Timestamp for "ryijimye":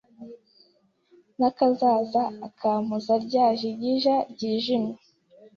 4.31-4.95